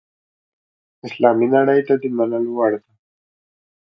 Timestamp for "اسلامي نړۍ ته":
1.07-1.93